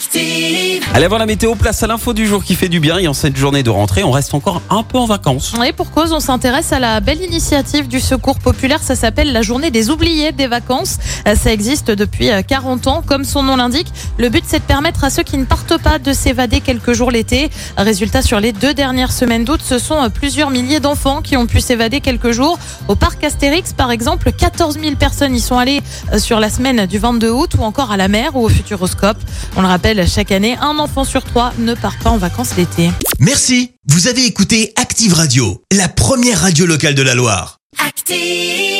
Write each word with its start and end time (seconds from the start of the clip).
Active. 0.00 0.82
Allez 0.94 1.04
avant 1.04 1.18
la 1.18 1.26
météo, 1.26 1.54
place 1.54 1.82
à 1.82 1.86
l'info 1.86 2.14
du 2.14 2.26
jour 2.26 2.42
qui 2.42 2.54
fait 2.54 2.70
du 2.70 2.80
bien. 2.80 2.96
Et 2.96 3.06
en 3.06 3.12
cette 3.12 3.36
journée 3.36 3.62
de 3.62 3.68
rentrée, 3.68 4.02
on 4.02 4.10
reste 4.10 4.32
encore 4.32 4.62
un 4.70 4.82
peu 4.82 4.96
en 4.96 5.04
vacances. 5.04 5.52
Et 5.66 5.74
pour 5.74 5.90
cause, 5.90 6.14
on 6.14 6.20
s'intéresse 6.20 6.72
à 6.72 6.78
la 6.78 7.00
belle 7.00 7.20
initiative 7.20 7.86
du 7.86 8.00
secours 8.00 8.38
populaire. 8.38 8.82
Ça 8.82 8.94
s'appelle 8.94 9.30
la 9.34 9.42
journée 9.42 9.70
des 9.70 9.90
oubliés 9.90 10.32
des 10.32 10.46
vacances. 10.46 10.96
Euh, 11.28 11.34
Ça 11.34 11.52
existe 11.52 11.90
depuis 11.90 12.30
euh, 12.30 12.40
40 12.40 12.86
ans. 12.86 13.02
Comme 13.04 13.24
son 13.24 13.42
nom 13.42 13.56
l'indique, 13.56 13.88
le 14.16 14.30
but 14.30 14.42
c'est 14.46 14.60
de 14.60 14.64
permettre 14.64 15.04
à 15.04 15.10
ceux 15.10 15.22
qui 15.22 15.36
ne 15.36 15.44
partent 15.44 15.76
pas 15.76 15.98
de 15.98 16.14
s'évader 16.14 16.62
quelques 16.62 16.94
jours 16.94 17.10
l'été. 17.10 17.50
Résultat, 17.76 18.22
sur 18.22 18.40
les 18.40 18.52
deux 18.52 18.72
dernières 18.72 19.12
semaines 19.12 19.44
d'août, 19.44 19.60
ce 19.62 19.78
sont 19.78 20.02
euh, 20.02 20.08
plusieurs 20.08 20.48
milliers 20.48 20.80
d'enfants 20.80 21.20
qui 21.20 21.36
ont 21.36 21.46
pu 21.46 21.60
s'évader 21.60 22.00
quelques 22.00 22.30
jours. 22.30 22.58
Au 22.88 22.94
parc 22.94 23.22
Astérix, 23.22 23.74
par 23.74 23.90
exemple, 23.90 24.32
14 24.32 24.78
000 24.80 24.94
personnes 24.96 25.34
y 25.36 25.40
sont 25.40 25.58
allées 25.58 25.82
euh, 26.14 26.18
sur 26.18 26.40
la 26.40 26.48
semaine 26.48 26.86
du 26.86 26.98
22 26.98 27.30
août 27.30 27.50
ou 27.58 27.64
encore 27.64 27.90
à 27.90 27.98
la 27.98 28.08
mer 28.08 28.34
ou 28.34 28.46
au 28.46 28.48
Futuroscope. 28.48 29.18
On 29.56 29.60
le 29.60 29.68
rappelle, 29.90 30.08
chaque 30.08 30.32
année, 30.32 30.56
un 30.60 30.78
enfant 30.78 31.04
sur 31.04 31.24
trois 31.24 31.52
ne 31.58 31.74
part 31.74 31.98
pas 32.02 32.10
en 32.10 32.18
vacances 32.18 32.56
l'été. 32.56 32.90
Merci, 33.18 33.72
vous 33.88 34.08
avez 34.08 34.24
écouté 34.24 34.72
Active 34.76 35.14
Radio, 35.14 35.62
la 35.72 35.88
première 35.88 36.40
radio 36.40 36.66
locale 36.66 36.94
de 36.94 37.02
la 37.02 37.14
Loire. 37.14 37.58
Active. 37.78 38.79